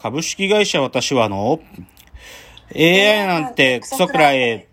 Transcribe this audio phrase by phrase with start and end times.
[0.00, 1.58] 株式会社私はの
[2.72, 4.68] AI なんてクソくらえ。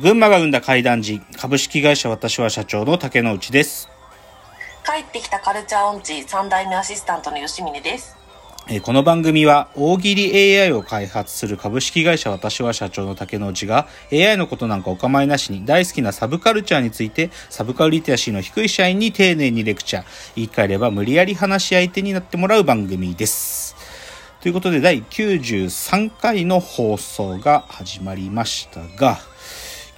[0.00, 3.88] 群馬が生んだ怪談時、株式会社私は社長の竹之内です。
[4.84, 8.18] 帰ってきたカルチャー音痴3代目アシスタントの吉峰です。
[8.84, 20.04] この番組は大喜利 AI を開発する株式会社私は社長の竹之内が AI のことなんかお構いなしに大好きなサブカルチャーについてサブカルリテラシーの低い社員に丁寧にレクチャー
[20.36, 23.74] 言い換えれば無理やり話し相手になってもらう番組です。
[24.42, 29.18] ということで第93回の放送が始まりましたが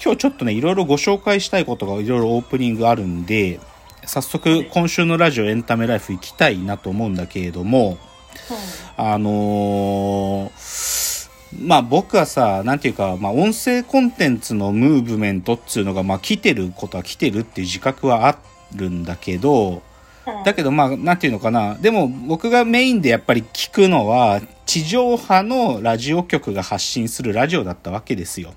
[0.02, 3.58] 今日ちょっとねいろいろご紹介したいことがいろいろオープニングあるんで
[4.04, 7.98] 早速今週のラジオエンタメライフ行きたいなと思うんだけれども
[8.96, 11.10] あのー
[11.52, 18.38] まあ僕はさ、なんていうか、まあ音声コンテンツのムーブメントっていうのが、まあ来てることは来てるっていう自覚はあ
[18.74, 19.82] るんだけど、
[20.44, 28.54] だけどまあなんていうのかな、でも僕がメインでやっぱり聞くのは、地上波のラジオ局が発信するラジオだったわけですよ。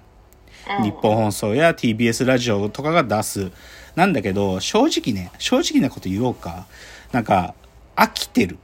[0.84, 3.52] 日本放送や TBS ラジオとかが出す。
[3.96, 6.68] なんだけど、正直ね、正直なこと言おうか。
[7.12, 7.54] なんか、
[7.96, 8.58] 飽きてる。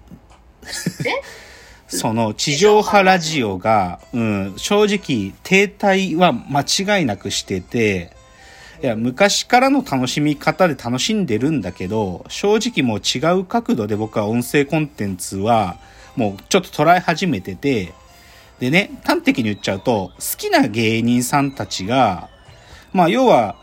[1.88, 8.12] その地上波ラジオが、うん、正直停滞は間違いなくしてて、
[8.82, 15.78] いや、昔からの楽しみ方で楽しんでるんだけど、正直もう違う角度で僕は音声コンテンツは、
[16.16, 17.94] もうちょっと捉え始めてて、
[18.60, 22.30] でね、端的に言っちゃうと、好きな芸人さんたちが、
[22.94, 23.56] まあ要は、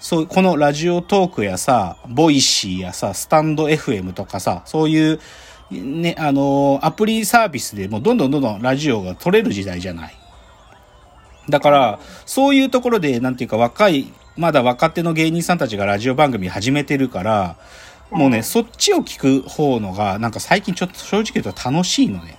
[0.00, 5.20] そう、このラジオトークやさ、 Voicy やさ、 stand.fm とかさ、そういう、
[5.70, 10.14] ね、あのアプリサービスでもどんどんどんどんラジオが取れる時代じゃない。
[11.48, 17.56] だから、そういうところで、なんていうか若い、まだ若手の芸人さんたちがラジオ番組始めてるから、
[18.10, 22.38] もうね、そっちを聞く方のが、なんか最近ちょっと正直言うと楽しいのね。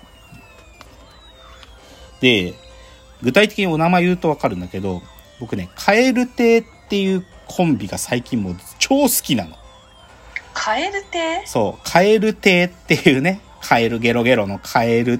[2.21, 2.53] で、
[3.21, 5.01] 具体的にお名前言うとわかるんだけど、
[5.39, 9.55] 僕ね、カエル亭っていうコンビが最近もう超好きなの。
[10.67, 11.43] カエル亭？
[11.45, 15.19] そう、カエル亭っていうね、カエルゲロゲロのカエル、うん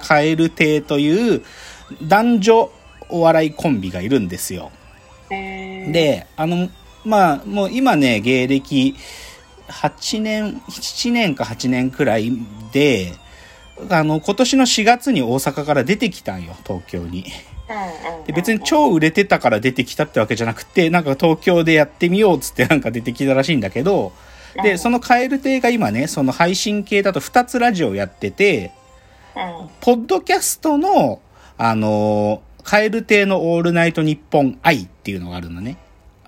[0.00, 1.42] カエル亭という
[2.02, 2.70] 男女
[3.10, 4.70] お笑いコンビがいるんですよ。
[5.28, 6.70] で、あの、
[7.04, 8.96] まあ、もう今ね、芸歴
[9.68, 12.32] 8年、7年か8年くらい
[12.72, 13.12] で、
[13.90, 17.26] あの、今年の4月に大阪から出てきたんよ、東京に。
[18.26, 24.12] で別に超売れてたから出てきたってわけじゃなくて、なんか東京でやってみようっつってなんか出てきたらしいんだけど、
[24.62, 28.72] で、うんそのカエル亭が今ね、その配信系だと2つラジオやってて、
[29.36, 31.20] うんポッドキャストの、
[31.58, 35.76] あのーカエル亭のオールナイトニッポン愛っていうのがあるのね。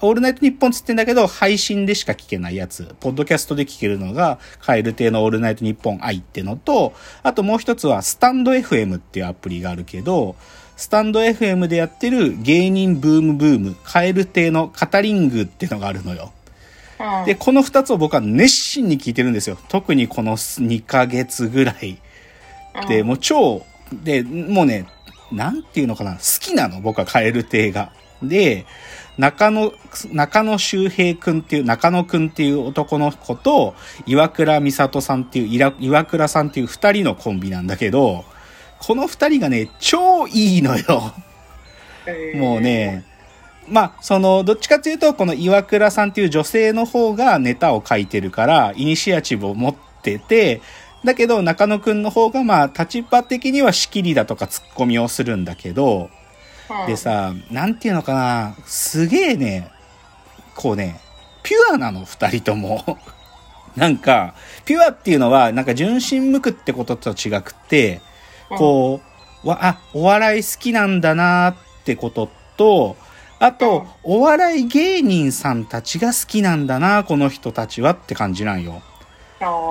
[0.00, 2.94] オールナイトニッポンつってんだけど、配信でしか聞けないやつ。
[3.00, 10.36] ポッドキャストで聞けるのが、カエル亭のオールナイトニッポン愛ってのと、あともう一つは、スタンド FM っていうアプリがあるけど、
[10.76, 16.32] スタンド FM でやってる芸人ブームブーム、カエル亭のカタリングっていうのがあるのよ。
[17.00, 19.58] うんで、この二つを僕は熱心に聞いてるんですよ。
[19.68, 21.98] 特にこの2ヶ月ぐらい。
[22.88, 24.86] で、もう超、で、もうね、
[25.32, 27.92] なんていうのかな、好きなの、僕はカエル亭が。
[28.22, 28.66] で、
[29.16, 29.72] 中野、
[30.12, 33.74] 中野周平くんっていう、中野くんっていう男の子と、
[34.06, 38.24] 岩倉美里さんっていう、いら岩倉さんっていう二人のコンビなんだけど、
[38.78, 41.14] この二人がね、超いいのよ。
[42.36, 43.04] もうね、
[43.70, 50.60] まあ、その、どっちかというと、この岩倉さんっていう女性の方がネタを書いてるから、イニシアチブを持ってて、
[51.04, 56.10] だけど中野くんの方がまあ、立場的には仕切りだとかツッコミをするんだけど、
[56.86, 59.70] でさ、なんていうのかな、すげえね、
[60.54, 61.00] こうね、
[61.42, 62.98] ピュアなの、二人とも。
[63.76, 64.34] なんか、
[64.64, 68.00] ピュアっていうのは、なんか純真無垢ってことと違くて、
[68.50, 69.00] こ
[69.44, 72.96] う、わ、あ、お笑い好きなんだなってことと、
[73.40, 78.82] あと、お笑い芸人さんたちが好きなんだな、この人たちはって感じなんよ。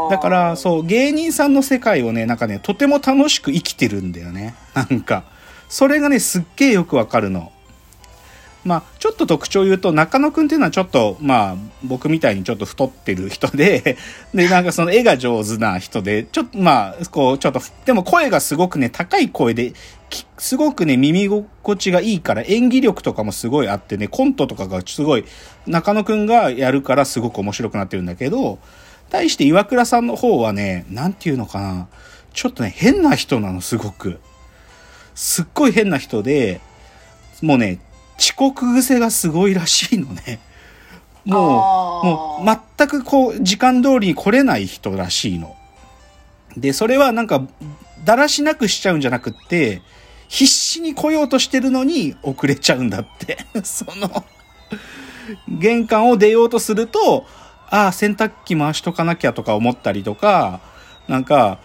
[0.09, 4.55] だから、そう、芸人さんの世界をね、なんかね、とても楽しく生きてるんだよね。
[4.73, 5.25] なんか、
[5.67, 7.51] それがね、すっげえよくわかるの。
[8.67, 13.95] まあ、ちょっと特徴を言うと、中野くんっていうのはちょっと、まあ、僕みたいにちょっと太ってる人で、
[14.35, 19.71] で、なんかその絵が上手な人で、ちょっと、まあ、こう、ちょっと、でも声がすごくね、高い声で、
[20.37, 25.23] すごくね、耳心地がいいから、演技力とかもすごいあってね、コントとかがすごい、
[25.65, 28.59] 中野くんがやるからすごく面白くなってるんだけど、
[29.09, 31.87] 対して岩倉さんの方はね、なんていうのかな、
[32.33, 34.19] ちょっとね、変な人なの、すごく。
[35.15, 36.59] すっごい変な人で、
[37.41, 37.79] もうね、
[38.17, 40.39] 遅刻癖がすごいらしいのね。
[41.25, 45.55] もう、もう全くこう、時間通りに来れない人らしいの。
[46.55, 47.45] で、それはなんか、
[48.05, 49.81] だらしなくしちゃうんじゃなくって、
[50.27, 53.37] 必死に来ようとしてるのに遅れちゃうんだって。
[53.63, 54.25] その、
[55.47, 57.25] 玄関を出ようとすると、
[57.69, 60.61] ああ、洗濯機回しとかなきゃとか思ったりとか、
[61.07, 61.59] なんか、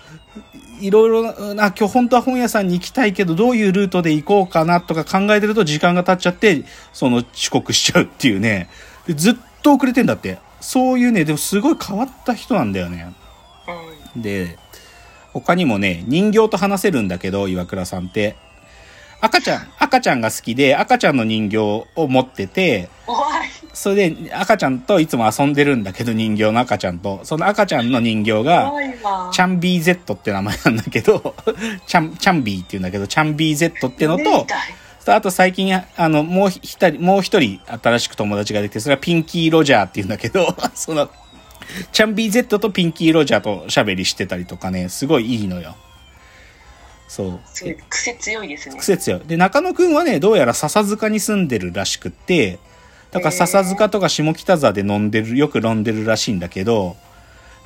[0.83, 8.69] いろいろな、今日本当は本屋さんに行きたいけど、どういうルートで行こうかなとか考えてると時間が経っちゃって、その遅刻しちゃうっていうね。
[9.07, 10.39] でずっと遅れてんだって。
[10.61, 13.13] そういうね、でもすごい変わった人なんだよね。
[14.17, 14.59] で、
[15.33, 18.37] 他にもね、人形と話せるんだけど、岩倉さんって。
[19.23, 22.89] 赤ちゃん、赤ちゃんが好きで、赤ちゃんの人形を持ってて、
[23.73, 27.21] それで赤ちゃんといつも遊んでるんだけど、人形の赤ちゃんと。
[27.23, 28.73] その赤ちゃんの人形が、
[29.33, 31.37] チャンビー Z って名前なんだけど、
[31.87, 34.45] チャン、チャンビーって言うんだけど、チャンビー Z ってのと、
[35.07, 41.09] あと最近、あの、もう一人、もう一人新しく友達ができて、それはピンキー・ロジャーって言うんだけど、 その、
[41.93, 45.77] チャンビー Z とピンキー・ロジャーと喋りしてたりとかね、すごいいいのよ。
[47.13, 47.41] そう。
[47.91, 48.79] 癖強いですね。
[48.79, 49.21] 癖強い。
[49.27, 52.59] で、中野くんはね、どうやら笹塚に住んでるらしくって、
[53.11, 56.97] だから笹塚とか下北沢で飲んでる、よく飲んでるらしいんだけど、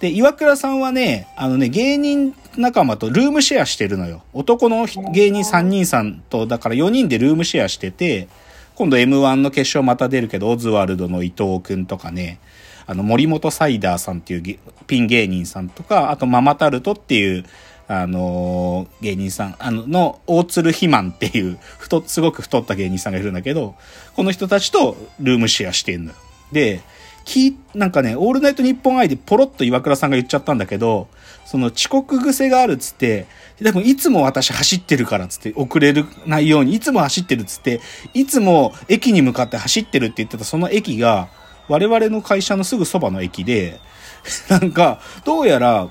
[0.01, 4.25] で、岩倉さんはね、あのね、芸人仲間とルームシェアしてるのよ。
[4.33, 8.27] 男の芸人3人さんと、だから4人でルームシェアしてて、
[8.75, 12.41] 今度 M1 の決勝また出るけど、オズワルドの伊藤くんとかね、
[12.85, 14.59] あの、森本サイダーさんっていう
[14.89, 17.45] ピン芸人さんとか、あとママタルトっていう、
[17.89, 23.75] あのー、芸人さん、あの、の、大鶴肥満っていう、太、すごく太った芸人さんがいるんだけど、
[24.15, 26.17] この人たちとルームシェアしてんのよ。
[26.53, 26.81] で、
[27.27, 31.09] き、なんかね、オールナイトニッポン i でポロッと岩倉さんが言っちゃったんだけど、
[31.45, 33.27] その遅刻癖があるっつって、
[33.61, 37.81] でもいつも私走ってるからっつって、遅れるないように、いつも走ってるっつって、
[38.15, 41.29] いつも駅に向かって走ってるって言ってたその駅が、
[41.69, 43.81] 我々の会社のすぐそばの駅で、
[44.49, 45.89] なんか、どうやら、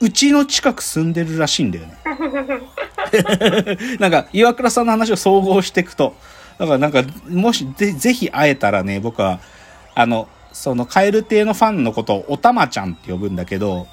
[0.00, 1.96] うちの近く住んでるらしいんだよね。
[3.98, 6.14] なんか、岩倉さんの話を総合していくと。
[6.58, 9.40] だからなんか、もしぜ、ぜひ会えたらね、僕は、
[9.94, 13.86] あの、その、カエル亭のファンのことをおたまちゃんって呼ぶんだけど、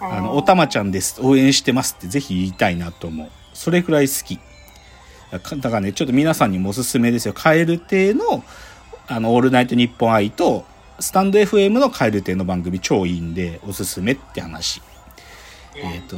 [0.00, 1.20] あの、おたまちゃんです。
[1.22, 3.28] 応援してますってぜひ言いたいなと思う。
[3.52, 4.40] それくらい好き。
[5.30, 5.38] だ
[5.70, 7.34] からね、ちょっと皆さんにもおすすめですよ。
[7.34, 8.42] カエル亭の、
[9.06, 10.64] あの、オールナイトニッポン愛と、
[10.98, 14.82] スタンド FM のカエル亭の番組超いいんで、おすすめって話。
[15.76, 16.16] えっ、ー、と、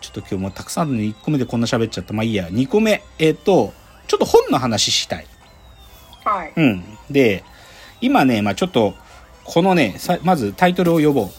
[0.00, 2.12] ちょっと今日もたくさんの1個目でこんな喋っちゃった。
[2.12, 2.48] まあいいや。
[2.48, 3.02] 2個目。
[3.18, 3.72] えっ、ー、と、
[4.06, 5.26] ちょっと本の話したい。
[6.24, 6.52] はい。
[6.56, 6.84] うん。
[7.10, 7.44] で、
[8.00, 8.94] 今ね、まあちょっと、
[9.44, 11.30] このね、まずタイトルを呼ぼう。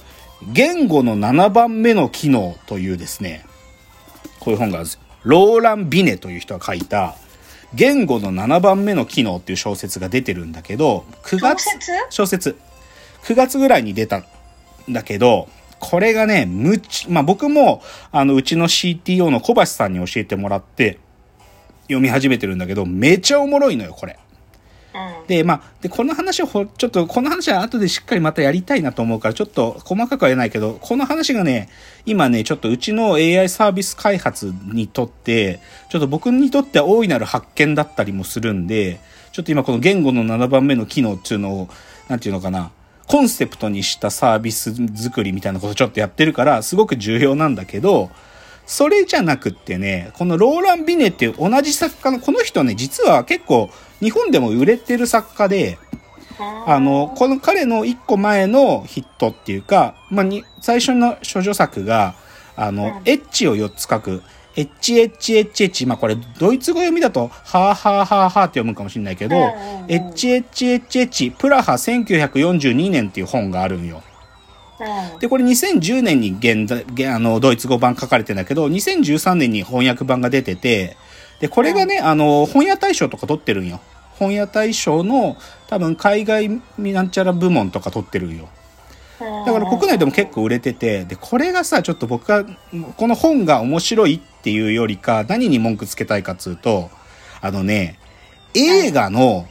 [0.52, 3.46] 言語の7番目の機能というですね、
[4.40, 5.02] こういう本があるんですよ。
[5.24, 7.16] ローラン・ビネという人が書いた、
[7.74, 11.66] 言語の7番目の機能っていう小説が出てるんだけど、9月、
[12.10, 12.58] 小説
[13.24, 14.26] ?9 月ぐらいに出たん
[14.90, 15.48] だけど、
[15.82, 17.82] これがね、むち、まあ、僕も、
[18.12, 21.00] あの、うちの CTO の小橋さんに教えてもらって、
[21.86, 24.20] 読み始めてるんだけど、めちゃおもろいのよ、これ。
[24.94, 31.68] うん、で、まあ、で、この話をほ、ちょっと、この話は後でしっかりまたやりたいなと思うから、ちょっと細かくは言えないけど、この話がね、
[32.06, 39.00] 今ね、ちょっとうちの AI サービス開発にとって、ちょっと僕にとっては大いなる発見だったりもするんで、
[39.32, 41.70] ちょっと今この言語の7番目の機能っていうのを、
[42.08, 42.72] なんていうのかな、
[43.08, 48.10] コンセプトにしたサービス作りみたいなことちょっとやってるから、すごく重要なんだけど、
[48.66, 55.78] それじゃなくってね、このローラン・ビネっていう同じ作家の、この人ね、実は結構日本でも売れてる作家で、
[56.66, 62.16] あの、この彼の一個前のヒットっていうか、まあ、に、最初の処女作が、
[62.56, 64.24] あの、エッチを4つ書く、
[64.56, 65.86] エッチエッチエッチエッチ。
[65.86, 69.36] まあこれ、ドイツ語読みだと、はーはーはーはーって読むかもしれないけど、
[69.88, 74.04] エッチエッチエッチエッチ、プラハ1942年っていう本があるんよ。
[75.20, 76.68] で、これ2010年に現
[77.08, 80.98] あの、ドイツ語版書かれてんだけど、2013年に翻訳版が出てて、
[81.40, 83.80] で、これがね、あの、本屋大賞とか取ってるんよ。
[84.20, 88.50] 本屋大賞の多分海外なんちゃら部門とか取ってるんよ。
[89.46, 92.46] だから国内でも結構売れてて、で、これがさ、ちょっと僕が、
[92.98, 96.90] この本が面白いっていうよりか、何に文句つけたいかっつうと、
[97.42, 98.00] あのね、
[98.54, 99.48] 映画の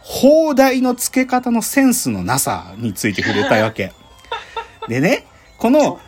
[0.00, 3.92] 放題の付け方のセンスのなさについて触れたいわけ。
[4.88, 5.24] でね、
[5.58, 5.98] この、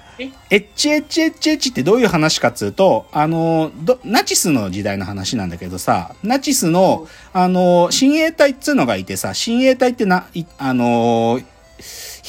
[0.50, 3.70] エッチエッチエッチエッチってどういう話かっつうと、あの、
[4.04, 10.26] ナチスの時代の話なんだけどさ、ナチスの、あの、親衛隊っつうのがいてさ、親衛隊ってな、
[10.58, 11.40] あの、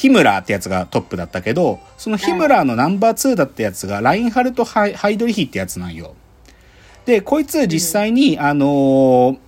[0.00, 6.14] ヒムラーってやつがトップだったけど、そのヒムラーのナンバー2だったやつが、ラインハルト・ハイドリヒってやつなんよ。
[7.04, 9.38] で、こいつ実際に、あのー、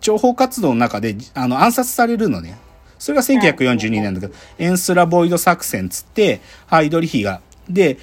[0.00, 2.56] 情報活動の中で、あの、暗殺されるのね。
[3.00, 7.40] それが1942年だけど、エンスラボイド作戦つって、ハイドリヒが。
[7.68, 7.98] で、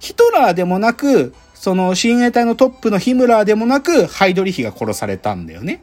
[0.00, 5.82] ヒトラーでもなく、その親衛隊のトップのヒムラーでもなく、ハイドリヒが殺されたんだよね。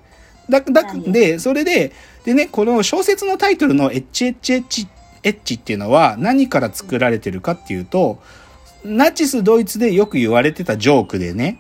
[0.50, 1.92] だ、だ、で、それで、
[2.26, 4.88] でね、この小説のタイトルの HHH、
[5.24, 8.22] H っていうのは何から作られてるかっていうと、
[8.84, 11.60] ナチスドイツでよく言われてたジョークでね、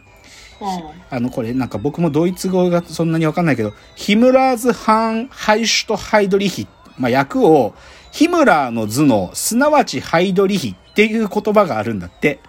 [0.61, 1.17] うん。
[1.17, 6.67] あの、これなんか僕もドイツ語がそんなにわかんないけど、 Himmlers Hirn heißt Heydrich。
[6.97, 7.73] まあ、訳を、
[8.11, 12.39] ヒムラーの頭脳、すなわちハイドリヒっていう言葉があるんだって。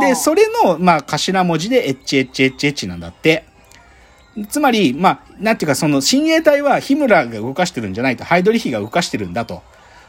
[0.00, 3.44] で、うんそれの、まあ、頭文字で HHHH なんだって。
[4.50, 9.62] つまり、まあ、なんていうか、その、親衛隊はヒムラーが動かしてるんじゃないと、ハイドリヒが動かしてるんだと。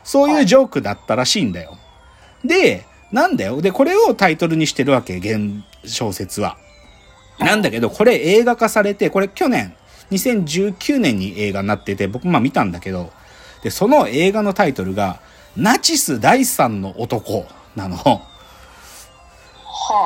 [0.08, 1.78] そういうジョークだったらしいんだよ。
[2.46, 3.62] で、なんだよ。
[3.62, 5.38] で、これをタイトルにしてるわけ、原
[5.84, 6.56] 小説は。
[7.40, 9.76] なんだけど、これ映画化されて、これ去年、
[10.12, 13.12] 2019年に映画になってて、僕まあ見たんだけど、
[13.64, 15.20] で、その映画のタイトルが、
[15.58, 17.46] ナチス第三の男
[17.76, 17.98] なの。
[17.98, 18.22] は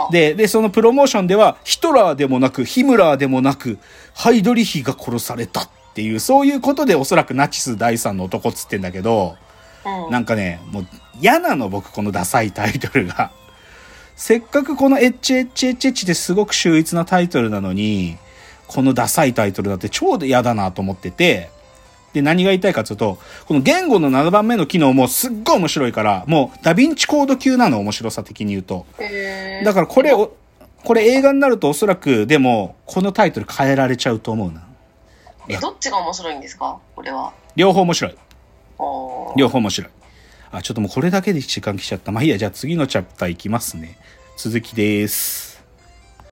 [0.10, 0.12] あ。
[0.12, 3.78] で、で、そのプロモーションでは、ヒトラーでもなく、ヒムラーでもなく、
[4.16, 9.36] ハイドリヒが殺されたっていう、そういうことでおそらくナチス第三の男っつってんだけど、
[9.86, 10.12] うん。
[10.12, 10.88] なんかね、もう
[11.20, 13.32] 嫌なの僕このダサいタイトルが。
[14.16, 18.18] せっかくこの HHHH ってすごく秀逸なタイトルなのに、
[18.68, 21.50] このダサいタイトルだって超嫌だなと思ってて、
[22.14, 28.86] で、何が言いたいかというと、この言語の7番目の機能もすっごい面白いから、もうダヴィンチコード級なの、面白さ的に言うと。
[29.64, 30.34] だからこれを、
[30.84, 34.62] これ映画になるとおそらく、でも、このタイトル変えられちゃうと思うな。
[35.48, 36.78] え、どっちが面白いんですか？
[36.96, 37.32] これは。
[37.56, 38.16] 両方面白い。
[39.38, 39.92] 両方面白い。
[40.52, 42.12] あ、ちょっともうこれだけで時間来ちゃった。
[42.12, 43.98] まあいいや、じゃあ次のチャプターいきますね。
[44.38, 45.51] 続きです。